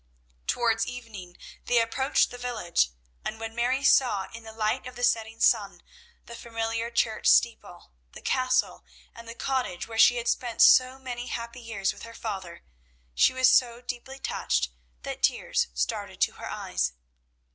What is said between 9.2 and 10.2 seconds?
the cottage where she